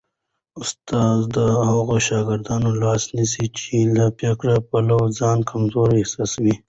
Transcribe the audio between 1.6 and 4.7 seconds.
هغو شاګردانو لاس نیسي چي له فکري